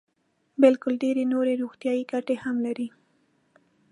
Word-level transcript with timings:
بلکې 0.61 0.87
ډېرې 1.01 1.23
نورې 1.33 1.53
روغتیايي 1.61 2.03
ګټې 2.11 2.35
هم 2.43 2.55
لري. 2.65 2.87